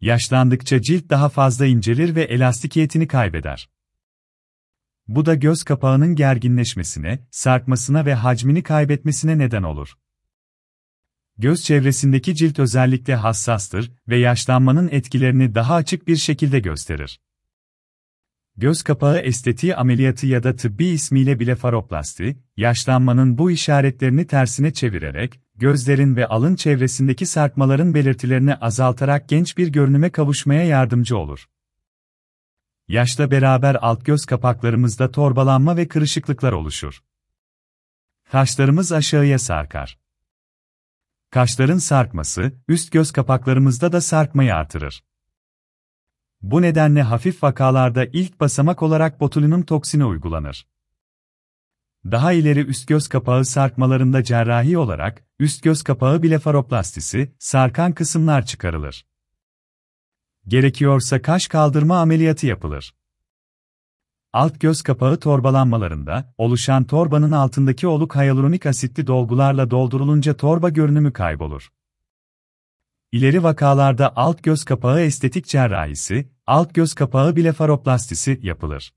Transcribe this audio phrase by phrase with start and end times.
[0.00, 3.70] Yaşlandıkça cilt daha fazla incelir ve elastikiyetini kaybeder.
[5.08, 9.94] Bu da göz kapağının gerginleşmesine, sarkmasına ve hacmini kaybetmesine neden olur.
[11.38, 17.20] Göz çevresindeki cilt özellikle hassastır ve yaşlanmanın etkilerini daha açık bir şekilde gösterir.
[18.56, 26.16] Göz kapağı estetiği ameliyatı ya da tıbbi ismiyle blefaroplasti, yaşlanmanın bu işaretlerini tersine çevirerek, gözlerin
[26.16, 31.48] ve alın çevresindeki sarkmaların belirtilerini azaltarak genç bir görünüme kavuşmaya yardımcı olur.
[32.88, 37.02] Yaşla beraber alt göz kapaklarımızda torbalanma ve kırışıklıklar oluşur.
[38.30, 39.98] Kaşlarımız aşağıya sarkar.
[41.30, 45.04] Kaşların sarkması, üst göz kapaklarımızda da sarkmayı artırır.
[46.42, 50.66] Bu nedenle hafif vakalarda ilk basamak olarak botulinum toksini uygulanır.
[52.04, 59.06] Daha ileri üst göz kapağı sarkmalarında cerrahi olarak, üst göz kapağı blefaroplastisi, sarkan kısımlar çıkarılır.
[60.46, 62.94] Gerekiyorsa kaş kaldırma ameliyatı yapılır.
[64.32, 71.70] Alt göz kapağı torbalanmalarında, oluşan torbanın altındaki oluk hyaluronik asitli dolgularla doldurulunca torba görünümü kaybolur.
[73.12, 78.94] İleri vakalarda alt göz kapağı estetik cerrahisi, alt göz kapağı blefaroplastisi yapılır.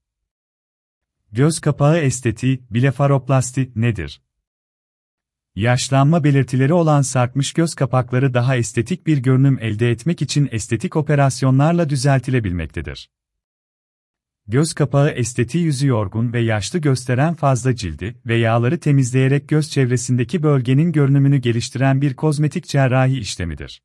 [1.31, 4.21] Göz kapağı estetiği, blefaroplasti nedir?
[5.55, 11.89] Yaşlanma belirtileri olan sarkmış göz kapakları daha estetik bir görünüm elde etmek için estetik operasyonlarla
[11.89, 13.09] düzeltilebilmektedir.
[14.47, 20.43] Göz kapağı estetiği yüzü yorgun ve yaşlı gösteren fazla cildi ve yağları temizleyerek göz çevresindeki
[20.43, 23.81] bölgenin görünümünü geliştiren bir kozmetik cerrahi işlemidir.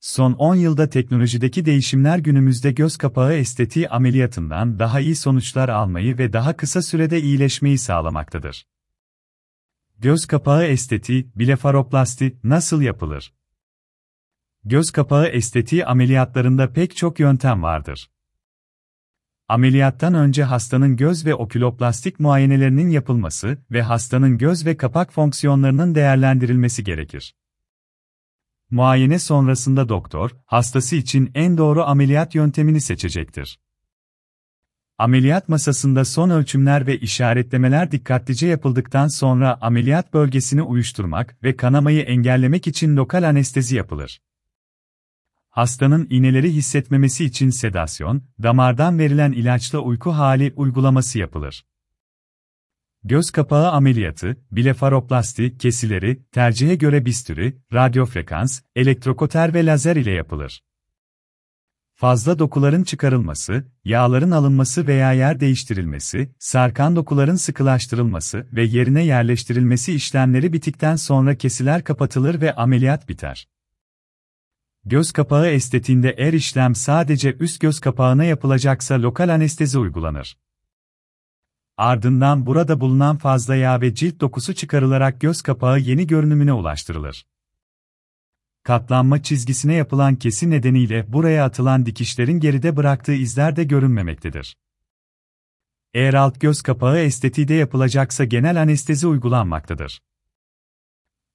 [0.00, 6.32] Son 10 yılda teknolojideki değişimler günümüzde göz kapağı estetiği ameliyatından daha iyi sonuçlar almayı ve
[6.32, 8.66] daha kısa sürede iyileşmeyi sağlamaktadır.
[9.98, 13.34] Göz kapağı estetiği, blefaroplasti nasıl yapılır?
[14.64, 18.10] Göz kapağı estetiği ameliyatlarında pek çok yöntem vardır.
[19.48, 26.84] Ameliyattan önce hastanın göz ve oküloplastik muayenelerinin yapılması ve hastanın göz ve kapak fonksiyonlarının değerlendirilmesi
[26.84, 27.34] gerekir.
[28.70, 33.60] Muayene sonrasında doktor, hastası için en doğru ameliyat yöntemini seçecektir.
[34.98, 42.66] Ameliyat masasında son ölçümler ve işaretlemeler dikkatlice yapıldıktan sonra ameliyat bölgesini uyuşturmak ve kanamayı engellemek
[42.66, 44.20] için lokal anestezi yapılır.
[45.50, 51.64] Hastanın iğneleri hissetmemesi için sedasyon, damardan verilen ilaçla uyku hali uygulaması yapılır.
[53.04, 60.62] Göz kapağı ameliyatı, blefaroplasti kesileri, tercihe göre bisturi, radyofrekans, elektrokoter ve lazer ile yapılır.
[61.94, 70.52] Fazla dokuların çıkarılması, yağların alınması veya yer değiştirilmesi, sarkan dokuların sıkılaştırılması ve yerine yerleştirilmesi işlemleri
[70.52, 73.48] bittikten sonra kesiler kapatılır ve ameliyat biter.
[74.84, 80.36] Göz kapağı estetiğinde eğer işlem sadece üst göz kapağına yapılacaksa lokal anestezi uygulanır.
[81.78, 87.26] Ardından burada bulunan fazla yağ ve cilt dokusu çıkarılarak göz kapağı yeni görünümüne ulaştırılır.
[88.62, 94.56] Katlanma çizgisine yapılan kesi nedeniyle buraya atılan dikişlerin geride bıraktığı izler de görünmemektedir.
[95.94, 100.00] Eğer alt göz kapağı estetiğde yapılacaksa genel anestezi uygulanmaktadır.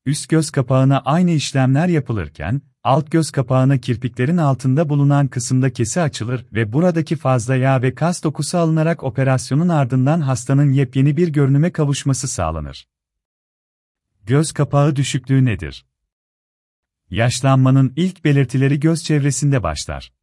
[0.05, 6.45] Üst göz kapağına aynı işlemler yapılırken, alt göz kapağına kirpiklerin altında bulunan kısımda kesi açılır
[6.53, 12.27] ve buradaki fazla yağ ve kas dokusu alınarak operasyonun ardından hastanın yepyeni bir görünüme kavuşması
[12.27, 12.87] sağlanır.
[14.23, 15.85] Göz kapağı düşüklüğü nedir?
[17.09, 20.13] Yaşlanmanın ilk belirtileri göz çevresinde başlar.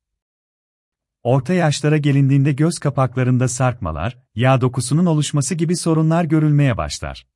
[1.22, 7.26] Orta yaşlara gelindiğinde göz kapaklarında sarkmalar, yağ dokusunun oluşması gibi sorunlar görülmeye başlar.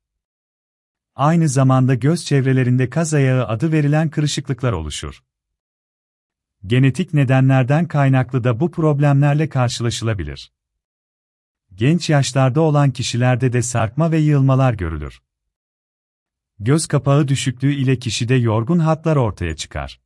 [1.15, 5.23] Aynı zamanda göz çevrelerinde kaz ayağı adı verilen kırışıklıklar oluşur.
[6.65, 10.51] Genetik nedenlerden kaynaklı da bu problemlerle karşılaşılabilir.
[11.75, 15.21] Genç yaşlarda olan kişilerde de sarkma ve yığılmalar görülür.
[16.59, 20.01] Göz kapağı düşüklüğü ile kişide yorgun hatlar ortaya çıkar.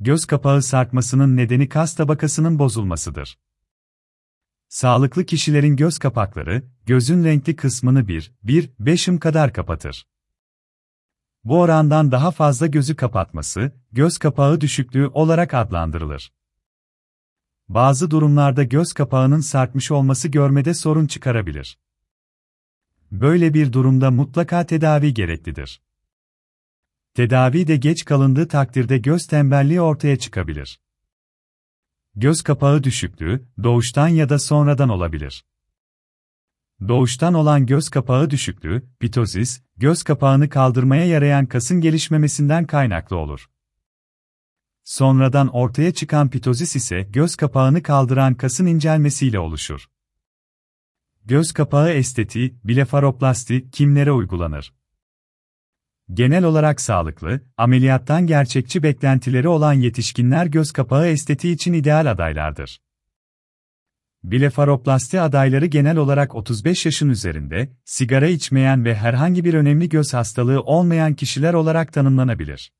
[0.00, 3.38] Göz kapağı sarkmasının nedeni kas tabakasının bozulmasıdır.
[4.68, 10.06] Sağlıklı kişilerin göz kapakları, gözün renkli kısmını 1, 1, 5'im kadar kapatır.
[11.44, 16.32] Bu orandan daha fazla gözü kapatması, göz kapağı düşüklüğü olarak adlandırılır.
[17.68, 21.78] Bazı durumlarda göz kapağının sarkmış olması görmede sorun çıkarabilir.
[23.12, 25.82] Böyle bir durumda mutlaka tedavi gereklidir.
[27.14, 30.80] Tedavi de geç kalındığı takdirde göz tembelliği ortaya çıkabilir.
[32.14, 35.44] Göz kapağı düşüklüğü, doğuştan ya da sonradan olabilir.
[36.88, 43.50] Doğuştan olan göz kapağı düşüklüğü, pitozis, göz kapağını kaldırmaya yarayan kasın gelişmemesinden kaynaklı olur.
[44.84, 49.86] Sonradan ortaya çıkan pitozis ise göz kapağını kaldıran kasın incelmesiyle oluşur.
[51.24, 54.77] Göz kapağı estetiği, blefaroplasti kimlere uygulanır?
[56.12, 62.80] Genel olarak sağlıklı, ameliyattan gerçekçi beklentileri olan yetişkinler göz kapağı estetiği için ideal adaylardır.
[64.24, 70.60] Blefaroplasti adayları genel olarak 35 yaşın üzerinde, sigara içmeyen ve herhangi bir önemli göz hastalığı
[70.60, 72.72] olmayan kişiler olarak tanımlanabilir.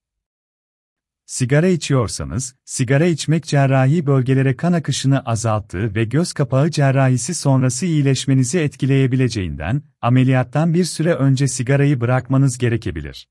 [1.29, 8.59] Sigara içiyorsanız, sigara içmek cerrahi bölgelere kan akışını azalttığı ve göz kapağı cerrahisi sonrası iyileşmenizi
[8.59, 13.29] etkileyebileceğinden, ameliyattan bir süre önce sigarayı bırakmanız gerekebilir.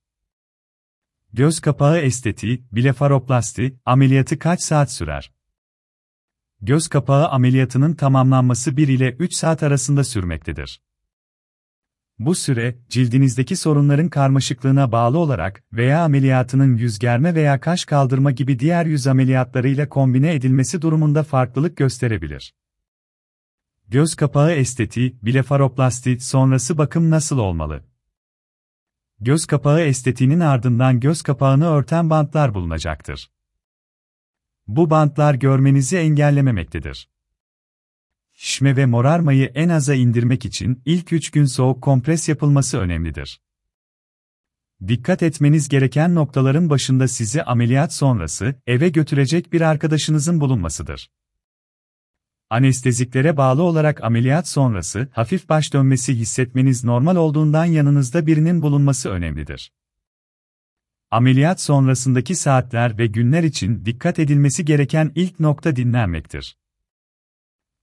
[1.34, 5.34] Göz kapağı estetiği, blefaroplasti, ameliyatı kaç saat sürer?
[6.62, 10.82] Göz kapağı ameliyatının tamamlanması 1 ile 3 saat arasında sürmektedir.
[12.20, 18.60] Bu süre, cildinizdeki sorunların karmaşıklığına bağlı olarak veya ameliyatının yüz germe veya kaş kaldırma gibi
[18.60, 22.56] diğer yüz ameliyatlarıyla kombine edilmesi durumunda farklılık gösterebilir.
[23.88, 27.84] Göz kapağı estetiği, blefaroplasti sonrası bakım nasıl olmalı?
[29.20, 33.32] Göz kapağı estetiğinin ardından göz kapağını örten bantlar bulunacaktır.
[34.68, 37.10] Bu bantlar görmenizi engellememektedir.
[38.40, 43.42] Şişme ve morarmayı en aza indirmek için ilk 3 gün soğuk kompres yapılması önemlidir.
[44.88, 51.12] Dikkat etmeniz gereken noktaların başında sizi ameliyat sonrası eve götürecek bir arkadaşınızın bulunmasıdır.
[52.50, 59.72] Anesteziklere bağlı olarak ameliyat sonrası hafif baş dönmesi hissetmeniz normal olduğundan yanınızda birinin bulunması önemlidir.
[61.12, 66.58] Ameliyat sonrasındaki saatler ve günler için dikkat edilmesi gereken ilk nokta dinlenmektir.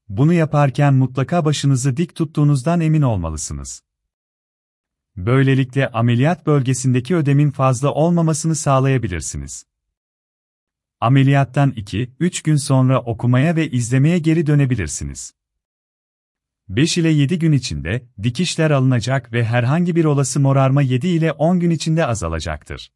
[0.09, 3.83] Bunu yaparken mutlaka başınızı dik tuttuğunuzdan emin olmalısınız.
[5.17, 9.67] Böylelikle ameliyat bölgesindeki ödemin fazla olmamasını sağlayabilirsiniz.
[11.01, 15.35] Ameliyattan 2-3 gün sonra okumaya ve izlemeye geri dönebilirsiniz.
[16.69, 21.61] 5 ile 7 gün içinde dikişler alınacak ve herhangi bir olası morarma 7 ile 10
[21.61, 22.93] gün içinde azalacaktır.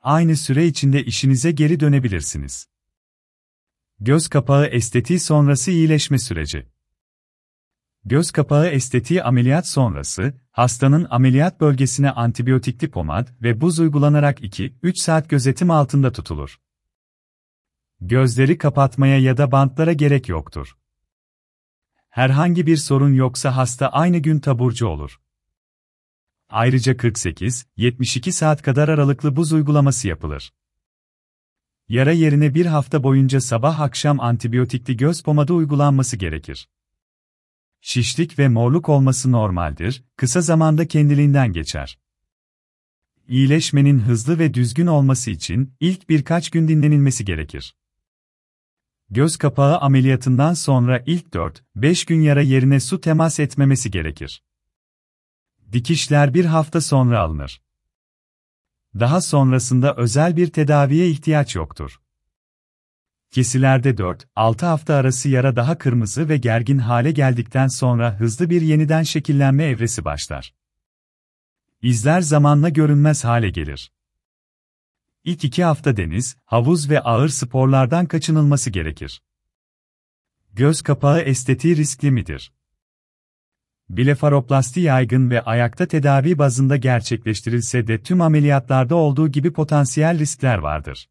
[0.00, 2.69] Aynı süre içinde işinize geri dönebilirsiniz.
[4.02, 6.66] Göz kapağı estetiği sonrası iyileşme süreci.
[8.04, 15.30] Göz kapağı estetiği ameliyat sonrası, hastanın ameliyat bölgesine antibiyotikli pomad ve buz uygulanarak 2-3 saat
[15.30, 16.60] gözetim altında tutulur.
[18.00, 20.76] Gözleri kapatmaya ya da bantlara gerek yoktur.
[22.08, 25.20] Herhangi bir sorun yoksa hasta aynı gün taburcu olur.
[26.48, 30.52] Ayrıca 48-72 saat kadar aralıklı buz uygulaması yapılır.
[31.90, 36.68] Yara yerine bir hafta boyunca sabah akşam antibiyotikli göz pomadı uygulanması gerekir.
[37.80, 41.98] Şişlik ve morluk olması normaldir, kısa zamanda kendiliğinden geçer.
[43.28, 47.76] İyileşmenin hızlı ve düzgün olması için ilk birkaç gün dinlenilmesi gerekir.
[49.10, 54.42] Göz kapağı ameliyatından sonra ilk 4-5 gün yara yerine su temas etmemesi gerekir.
[55.72, 57.60] Dikişler bir hafta sonra alınır.
[58.94, 62.00] Daha sonrasında özel bir tedaviye ihtiyaç yoktur.
[63.30, 69.02] Kesilerde 4-6 hafta arası yara daha kırmızı ve gergin hale geldikten sonra hızlı bir yeniden
[69.02, 70.54] şekillenme evresi başlar.
[71.82, 73.92] İzler zamanla görünmez hale gelir.
[75.24, 79.22] İlk iki hafta deniz, havuz ve ağır sporlardan kaçınılması gerekir.
[80.52, 82.52] Göz kapağı estetiği riskli midir?
[83.90, 91.08] Blefaroplasti yaygın ve ayakta tedavi bazında gerçekleştirilse de tüm ameliyatlarda olduğu gibi potansiyel riskler vardır.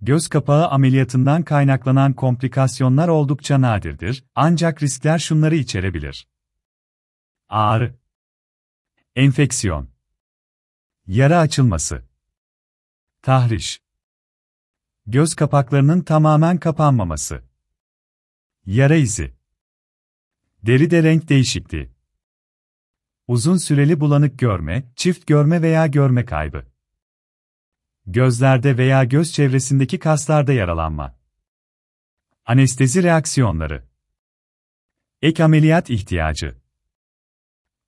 [0.00, 6.28] Göz kapağı ameliyatından kaynaklanan komplikasyonlar oldukça nadirdir, ancak riskler şunları içerebilir.
[7.48, 7.94] Ağrı,
[9.16, 9.88] enfeksiyon,
[11.06, 12.04] yara açılması,
[13.22, 13.82] tahriş,
[15.06, 17.42] göz kapaklarının tamamen kapanmaması,
[18.66, 19.34] yara izi,
[20.66, 21.90] Deride renk değişikliği.
[23.26, 26.66] Uzun süreli bulanık görme, çift görme veya görme kaybı.
[28.06, 31.18] Gözlerde veya göz çevresindeki kaslarda yaralanma.
[32.46, 33.88] Anestezi reaksiyonları.
[35.22, 36.56] Ek ameliyat ihtiyacı.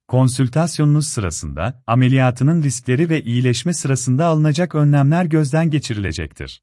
[0.09, 6.63] Konsültasyonunuz sırasında ameliyatının riskleri ve iyileşme sırasında alınacak önlemler gözden geçirilecektir.